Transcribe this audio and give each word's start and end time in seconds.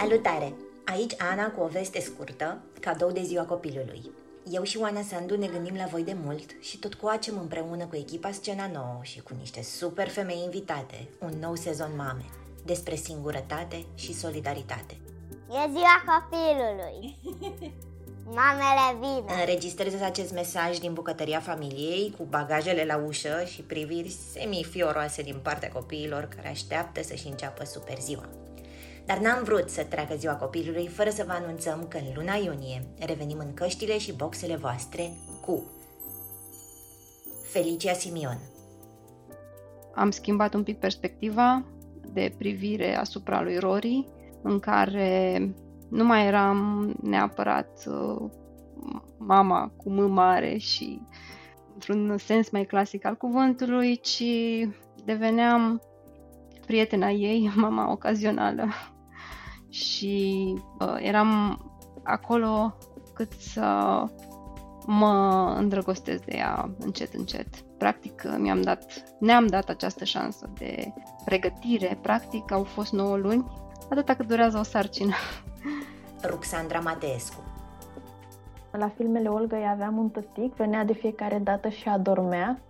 Salutare! 0.00 0.54
Aici 0.84 1.14
Ana 1.18 1.50
cu 1.50 1.62
o 1.62 1.66
veste 1.66 2.00
scurtă, 2.00 2.58
cadou 2.80 3.10
de 3.10 3.22
ziua 3.22 3.44
copilului. 3.44 4.10
Eu 4.50 4.62
și 4.62 4.78
Oana 4.78 5.02
Sandu 5.02 5.36
ne 5.36 5.46
gândim 5.46 5.74
la 5.76 5.84
voi 5.84 6.02
de 6.02 6.16
mult 6.24 6.50
și 6.60 6.78
tot 6.78 6.94
coacem 6.94 7.38
împreună 7.38 7.84
cu 7.84 7.96
echipa 7.96 8.30
Scena 8.30 8.70
Nouă 8.72 8.98
și 9.02 9.20
cu 9.20 9.34
niște 9.38 9.62
super 9.62 10.08
femei 10.08 10.42
invitate 10.44 11.08
un 11.18 11.32
nou 11.40 11.54
sezon 11.54 11.90
mame 11.96 12.24
despre 12.64 12.94
singurătate 12.94 13.84
și 13.94 14.14
solidaritate. 14.14 14.96
E 15.48 15.70
ziua 15.70 16.04
copilului! 16.06 17.16
Mamele 18.38 18.98
vin! 19.00 19.40
Înregistrez 19.40 20.00
acest 20.00 20.32
mesaj 20.32 20.78
din 20.78 20.92
bucătăria 20.92 21.40
familiei 21.40 22.14
cu 22.18 22.24
bagajele 22.24 22.84
la 22.84 22.96
ușă 22.96 23.44
și 23.46 23.62
priviri 23.62 24.16
semi-fioroase 24.32 25.22
din 25.22 25.38
partea 25.42 25.70
copiilor 25.72 26.28
care 26.36 26.48
așteaptă 26.48 27.02
să-și 27.02 27.26
înceapă 27.26 27.64
super 27.64 27.98
ziua. 27.98 28.28
Dar 29.10 29.18
n-am 29.18 29.42
vrut 29.44 29.68
să 29.68 29.84
treacă 29.84 30.14
ziua 30.16 30.34
copilului 30.34 30.86
fără 30.86 31.10
să 31.10 31.24
vă 31.26 31.32
anunțăm 31.32 31.86
că 31.88 31.96
în 31.96 32.04
luna 32.16 32.34
iunie 32.34 32.82
revenim 33.06 33.38
în 33.38 33.54
căștile 33.54 33.98
și 33.98 34.16
boxele 34.16 34.56
voastre 34.56 35.10
cu 35.40 35.64
Felicia 37.42 37.92
Simion. 37.92 38.38
Am 39.94 40.10
schimbat 40.10 40.54
un 40.54 40.62
pic 40.62 40.78
perspectiva 40.78 41.64
de 42.12 42.34
privire 42.38 42.96
asupra 42.96 43.42
lui 43.42 43.58
Rory, 43.58 44.06
în 44.42 44.58
care 44.58 45.40
nu 45.88 46.04
mai 46.04 46.26
eram 46.26 46.92
neapărat 47.02 47.84
uh, 47.86 48.30
mama 49.18 49.72
cu 49.76 49.90
M 49.90 50.10
mare 50.12 50.56
și 50.56 51.00
într-un 51.74 52.18
sens 52.18 52.50
mai 52.50 52.64
clasic 52.64 53.04
al 53.04 53.16
cuvântului, 53.16 53.96
ci 53.96 54.24
deveneam 55.04 55.82
prietena 56.66 57.10
ei, 57.10 57.52
mama 57.56 57.90
ocazională. 57.90 58.64
Și 59.70 60.54
uh, 60.80 60.96
eram 60.98 61.58
acolo 62.02 62.74
cât 63.14 63.32
să 63.32 64.02
mă 64.86 65.54
îndrăgostesc 65.58 66.24
de 66.24 66.36
ea 66.36 66.70
încet, 66.78 67.14
încet. 67.14 67.60
Practic 67.60 68.22
mi-am 68.38 68.62
dat, 68.62 69.02
ne-am 69.18 69.46
dat 69.46 69.68
această 69.68 70.04
șansă 70.04 70.50
de 70.58 70.92
pregătire. 71.24 71.98
Practic 72.02 72.52
au 72.52 72.64
fost 72.64 72.92
9 72.92 73.16
luni, 73.16 73.46
atâta 73.90 74.14
cât 74.14 74.26
durează 74.26 74.58
o 74.58 74.62
sarcină. 74.62 75.14
Ruxandra 76.24 76.80
Mateescu 76.80 77.42
La 78.70 78.88
filmele 78.88 79.28
Olga 79.28 79.70
aveam 79.70 79.98
un 79.98 80.08
tătic, 80.08 80.54
venea 80.54 80.84
de 80.84 80.92
fiecare 80.92 81.38
dată 81.38 81.68
și 81.68 81.88
adormea. 81.88 82.60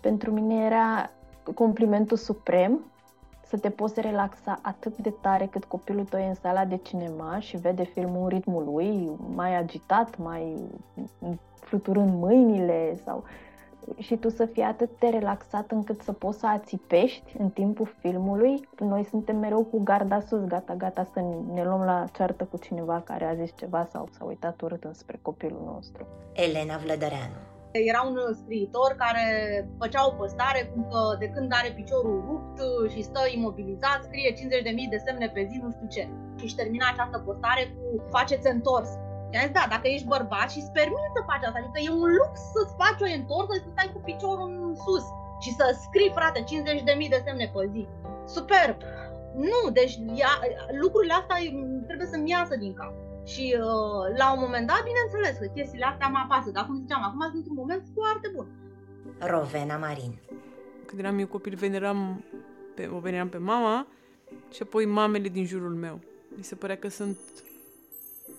Pentru 0.00 0.32
mine 0.32 0.64
era 0.64 1.10
complimentul 1.54 2.16
suprem 2.16 2.80
să 3.48 3.56
te 3.58 3.70
poți 3.70 4.00
relaxa 4.00 4.58
atât 4.62 4.96
de 4.96 5.10
tare 5.20 5.46
cât 5.46 5.64
copilul 5.64 6.04
tău 6.04 6.20
e 6.20 6.26
în 6.26 6.34
sala 6.34 6.64
de 6.64 6.76
cinema 6.76 7.38
și 7.38 7.56
vede 7.56 7.84
filmul 7.84 8.22
în 8.22 8.28
ritmul 8.28 8.64
lui, 8.64 9.10
mai 9.34 9.56
agitat, 9.56 10.18
mai 10.18 10.56
fluturând 11.60 12.14
mâinile 12.20 12.96
sau 13.04 13.24
și 13.98 14.16
tu 14.16 14.28
să 14.28 14.46
fii 14.46 14.62
atât 14.62 14.90
de 14.98 15.08
relaxat 15.08 15.70
încât 15.70 16.02
să 16.02 16.12
poți 16.12 16.38
să 16.38 16.46
ațipești 16.46 17.34
în 17.38 17.50
timpul 17.50 17.94
filmului. 18.00 18.68
Noi 18.78 19.04
suntem 19.04 19.36
mereu 19.36 19.64
cu 19.64 19.82
garda 19.82 20.20
sus, 20.20 20.44
gata, 20.44 20.74
gata 20.74 21.04
să 21.12 21.20
ne 21.52 21.64
luăm 21.64 21.80
la 21.80 22.04
ceartă 22.12 22.44
cu 22.44 22.56
cineva 22.56 23.00
care 23.04 23.24
a 23.24 23.34
zis 23.34 23.52
ceva 23.56 23.84
sau 23.84 24.08
s-a 24.10 24.24
uitat 24.24 24.60
urât 24.60 24.84
înspre 24.84 25.18
copilul 25.22 25.62
nostru. 25.64 26.06
Elena 26.32 26.76
Vlădăreanu 26.76 27.55
era 27.90 28.00
un 28.10 28.16
scriitor 28.40 28.90
care 29.02 29.24
făcea 29.78 30.06
o 30.06 30.16
postare 30.20 30.60
cum 30.72 30.82
că 30.90 31.00
de 31.22 31.28
când 31.34 31.50
are 31.54 31.70
piciorul 31.80 32.18
rupt 32.28 32.58
și 32.92 33.08
stă 33.08 33.22
imobilizat, 33.36 33.98
scrie 34.02 34.30
50.000 34.32 34.94
de 34.94 35.00
semne 35.06 35.28
pe 35.34 35.42
zi, 35.50 35.56
nu 35.64 35.70
știu 35.74 35.88
ce. 35.96 36.04
Și 36.38 36.44
își 36.44 36.58
termina 36.60 36.86
această 36.90 37.18
postare 37.26 37.62
cu 37.74 37.86
faceți 38.14 38.50
întors. 38.56 38.90
I-am 39.32 39.46
zis, 39.46 39.56
da, 39.58 39.64
dacă 39.74 39.86
ești 39.88 40.12
bărbat 40.14 40.48
și 40.50 40.60
îți 40.60 40.76
permiți 40.78 41.14
să 41.16 41.28
faci 41.30 41.46
asta, 41.46 41.58
adică 41.60 41.78
e 41.82 41.98
un 42.02 42.10
lux 42.18 42.32
să-ți 42.54 42.78
faci 42.82 43.02
o 43.04 43.08
întorsă 43.20 43.52
și 43.54 43.64
să 43.66 43.70
stai 43.72 43.94
cu 43.94 44.00
piciorul 44.08 44.48
în 44.68 44.74
sus 44.84 45.04
și 45.44 45.50
să 45.58 45.64
scrii, 45.84 46.16
frate, 46.18 46.40
50.000 46.40 47.14
de 47.14 47.20
semne 47.26 47.46
pe 47.54 47.62
zi. 47.74 47.82
Superb! 48.36 48.78
Nu, 49.52 49.60
deci 49.78 49.94
ia, 50.22 50.32
lucrurile 50.82 51.14
astea 51.20 51.36
trebuie 51.86 52.08
să-mi 52.12 52.30
iasă 52.30 52.54
din 52.56 52.74
cap. 52.80 52.94
Și 53.26 53.56
uh, 53.58 54.16
la 54.16 54.32
un 54.32 54.40
moment 54.40 54.66
dat, 54.66 54.82
bineînțeles 54.84 55.38
că 55.38 55.46
chestiile 55.54 55.84
astea 55.84 56.08
mă 56.08 56.18
apasă, 56.18 56.50
dar 56.50 56.66
cum 56.66 56.80
ziceam, 56.80 57.02
acum 57.02 57.20
sunt 57.20 57.34
într-un 57.34 57.56
moment 57.56 57.82
foarte 57.94 58.30
bun. 58.34 58.46
Rovena 59.18 59.76
Marin 59.76 60.18
Când 60.86 61.00
eram 61.00 61.18
eu 61.18 61.26
copil, 61.26 61.54
veneram 61.54 62.24
pe, 62.74 62.88
o 62.92 62.98
veneram 62.98 63.28
pe 63.28 63.38
mama 63.38 63.86
și 64.52 64.62
apoi 64.62 64.84
mamele 64.84 65.28
din 65.28 65.46
jurul 65.46 65.74
meu. 65.74 66.00
Mi 66.36 66.44
se 66.44 66.54
părea 66.54 66.76
că 66.76 66.88
sunt 66.88 67.18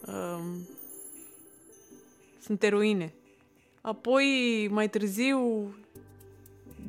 um, 0.08 0.68
sunt 2.42 2.64
eroine. 2.64 3.14
Apoi, 3.82 4.26
mai 4.72 4.90
târziu, 4.90 5.76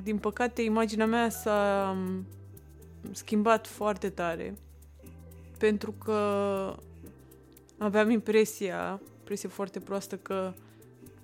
din 0.03 0.19
păcate, 0.19 0.62
imaginea 0.62 1.06
mea 1.06 1.28
s-a 1.28 1.91
um, 1.97 2.26
schimbat 3.12 3.66
foarte 3.66 4.10
tare 4.10 4.59
pentru 5.59 5.92
că 5.92 6.19
aveam 7.78 8.11
impresia, 8.11 9.00
impresia 9.19 9.49
foarte 9.49 9.81
proastă 9.81 10.16
că 10.16 10.53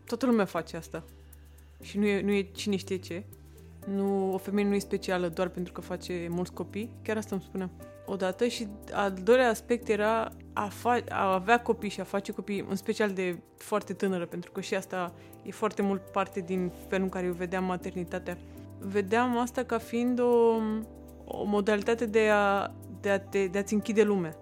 toată 0.07 0.27
lumea 0.27 0.45
face 0.45 0.77
asta. 0.77 1.05
Și 1.81 1.99
nu 1.99 2.07
e, 2.07 2.21
nu 2.21 2.33
e 2.33 2.49
cine 2.53 2.77
știe 2.77 2.97
ce. 2.97 3.25
Nu, 3.87 4.33
o 4.35 4.39
femeie 4.39 4.69
nu 4.69 4.75
e 4.75 4.79
specială 4.79 5.29
doar 5.29 5.49
pentru 5.49 5.73
că 5.73 5.81
face 5.81 6.27
mulți 6.31 6.53
copii. 6.53 6.91
Chiar 7.03 7.17
asta 7.17 7.35
îmi 7.35 7.45
spuneam 7.45 7.71
odată. 8.07 8.47
Și 8.47 8.69
al 8.93 9.13
doilea 9.23 9.49
aspect 9.49 9.89
era 9.89 10.33
a, 10.53 10.69
fa- 10.69 11.09
a 11.09 11.33
avea 11.33 11.63
copii 11.63 11.89
și 11.89 12.01
a 12.01 12.05
face 12.05 12.33
copii, 12.33 12.67
în 12.69 12.77
special 12.77 13.11
de 13.11 13.39
foarte 13.57 13.93
tânără, 13.93 14.27
pentru 14.27 14.51
că 14.51 14.61
și 14.61 14.75
asta 14.75 15.15
e 15.43 15.51
foarte 15.51 15.83
mult 15.83 16.01
parte 16.01 16.41
din 16.41 16.73
felul 16.89 17.05
în 17.05 17.11
care 17.11 17.27
eu 17.27 17.33
vedeam 17.33 17.65
maternitatea. 17.65 18.39
Vedeam 18.79 19.39
asta 19.39 19.65
ca 19.65 19.79
fiind 19.79 20.19
o, 20.19 20.61
o 21.25 21.45
modalitate 21.45 22.07
de, 22.07 22.29
a, 22.33 22.71
de, 23.01 23.11
a 23.11 23.21
te, 23.21 23.47
de 23.47 23.59
a-ți 23.59 23.75
închide 23.75 24.03
lumea 24.03 24.37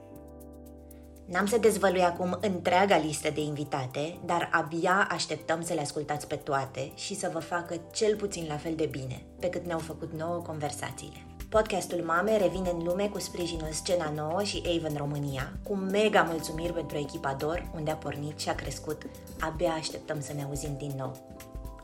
N-am 1.33 1.47
să 1.47 1.59
dezvălui 1.59 2.03
acum 2.03 2.39
întreaga 2.41 2.97
listă 2.97 3.31
de 3.31 3.41
invitate, 3.41 4.19
dar 4.25 4.49
abia 4.53 5.09
așteptăm 5.11 5.63
să 5.63 5.73
le 5.73 5.81
ascultați 5.81 6.27
pe 6.27 6.37
toate 6.37 6.93
și 6.95 7.15
să 7.15 7.31
vă 7.33 7.39
facă 7.39 7.81
cel 7.93 8.17
puțin 8.17 8.47
la 8.49 8.57
fel 8.57 8.75
de 8.75 8.87
bine, 8.87 9.23
pe 9.41 9.49
cât 9.49 9.67
ne-au 9.67 9.79
făcut 9.79 10.13
nouă 10.13 10.43
conversațiile. 10.43 11.27
Podcastul 11.49 12.03
Mame 12.07 12.37
revine 12.37 12.71
în 12.71 12.83
lume 12.85 13.09
cu 13.09 13.19
sprijinul 13.19 13.69
Scena 13.71 14.11
Nouă 14.11 14.43
și 14.43 14.63
Avon 14.77 14.97
România, 14.97 15.53
cu 15.63 15.75
mega 15.75 16.23
mulțumiri 16.23 16.73
pentru 16.73 16.97
echipa 16.97 17.35
DOR, 17.35 17.71
unde 17.75 17.91
a 17.91 17.97
pornit 17.97 18.39
și 18.39 18.49
a 18.49 18.55
crescut. 18.55 19.03
Abia 19.41 19.73
așteptăm 19.73 20.21
să 20.21 20.33
ne 20.33 20.43
auzim 20.43 20.77
din 20.79 20.93
nou. 20.97 21.17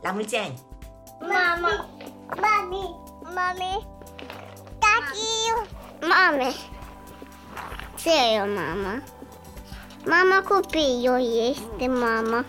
La 0.01 0.11
mulți 0.11 0.35
ani! 0.35 0.59
Mama! 1.19 1.89
Mami! 2.27 2.95
Mami! 3.21 3.87
Tati! 4.79 5.69
Mame! 5.99 6.51
Ce 7.97 8.09
e 8.09 8.41
o 8.41 8.45
mama? 8.45 9.03
Mama 10.09 10.41
copilul 10.47 11.23
este 11.49 11.87
mama. 11.87 12.45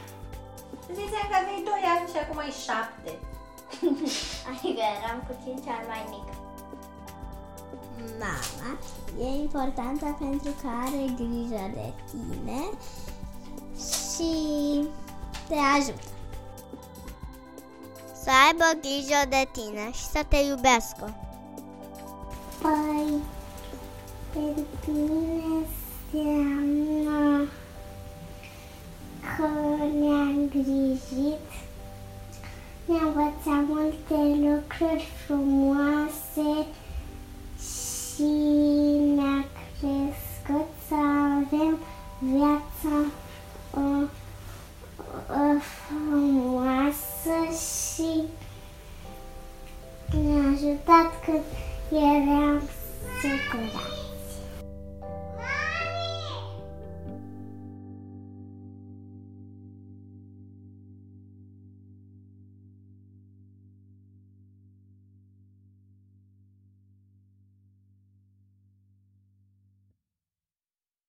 Ziceam 0.93 1.27
că 1.31 1.37
aveai 1.41 1.63
2 1.65 1.75
ani 1.95 2.09
și 2.13 2.19
acum 2.23 2.39
ai 2.39 2.53
7. 2.65 3.19
Adică 4.51 4.83
eram 4.97 5.19
cu 5.27 5.33
5 5.45 5.59
ani 5.77 5.87
mai 5.93 6.05
mic. 6.13 6.29
Mama 8.23 8.71
e 9.21 9.41
importantă 9.41 10.17
pentru 10.19 10.53
că 10.61 10.69
are 10.85 11.03
grijă 11.17 11.65
de 11.75 11.93
tine 12.11 12.61
și 13.89 14.33
te 15.49 15.55
ajută. 15.77 16.09
Să 18.23 18.31
aibă 18.47 18.65
grijă 18.81 19.21
de 19.29 19.49
tine 19.53 19.91
și 19.93 20.05
să 20.05 20.21
te 20.29 20.37
iubească. 20.37 21.15
Păi, 22.63 23.21
pentru 24.33 25.20
ne-a 33.45 33.55
învățat 33.55 33.77
multe 33.77 34.49
lucruri 34.49 35.09
frumoase 35.27 36.67
și 37.59 38.33
ne-a 39.15 39.45
crescut 39.79 40.69
să 40.89 40.95
avem 40.95 41.79
viața 42.19 42.97
o, 43.75 44.03
o 45.33 45.59
frumoasă 45.61 47.37
și 47.67 48.23
ne-a 50.23 50.51
ajutat 50.53 51.25
când 51.25 51.43
eram 51.93 52.63
supărat. 53.21 54.10